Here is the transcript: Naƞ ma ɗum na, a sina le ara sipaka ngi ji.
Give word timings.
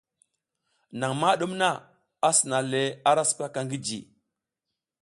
Naƞ 0.99 1.11
ma 1.21 1.29
ɗum 1.39 1.53
na, 1.61 1.69
a 2.27 2.29
sina 2.37 2.57
le 2.71 2.81
ara 3.09 3.23
sipaka 3.29 3.59
ngi 3.65 3.77
ji. 3.85 3.99